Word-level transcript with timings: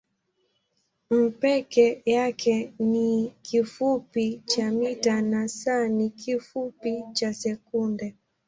m 1.11 1.31
peke 1.31 2.01
yake 2.05 2.73
ni 2.79 3.29
kifupi 3.41 4.41
cha 4.45 4.71
mita 4.71 5.21
na 5.21 5.43
s 5.43 5.65
ni 5.89 6.09
kifupi 6.09 7.03
cha 7.13 7.33
sekunde. 7.33 8.15